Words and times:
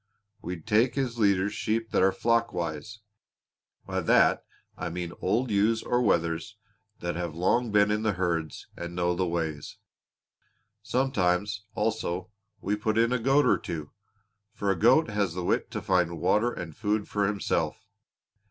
We 0.41 0.59
take 0.59 0.97
as 0.97 1.19
leaders 1.19 1.53
sheep 1.53 1.91
that 1.91 2.01
are 2.01 2.11
'flock 2.11 2.51
wise' 2.51 3.01
by 3.85 4.01
that 4.01 4.43
I 4.75 4.89
mean 4.89 5.13
old 5.21 5.51
ewes 5.51 5.83
or 5.83 6.01
wethers 6.01 6.57
that 7.01 7.15
have 7.15 7.35
long 7.35 7.71
been 7.71 7.91
in 7.91 8.01
the 8.01 8.13
herds 8.13 8.65
and 8.75 8.95
know 8.95 9.13
the 9.13 9.27
ways. 9.27 9.77
Sometimes, 10.81 11.65
also, 11.75 12.31
we 12.61 12.75
put 12.75 12.97
in 12.97 13.13
a 13.13 13.19
goat 13.19 13.45
or 13.45 13.59
two, 13.59 13.91
for 14.55 14.71
a 14.71 14.75
goat 14.75 15.11
has 15.11 15.35
the 15.35 15.45
wit 15.45 15.69
to 15.69 15.83
find 15.83 16.19
water 16.19 16.51
and 16.51 16.75
food 16.75 17.07
for 17.07 17.27
himself. 17.27 17.85